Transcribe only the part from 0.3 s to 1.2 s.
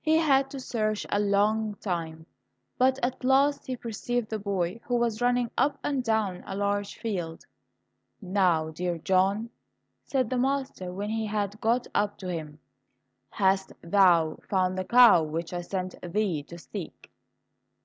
to search a